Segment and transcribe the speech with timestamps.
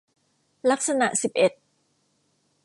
[0.71, 1.51] ลักษณะสิบเอ็ด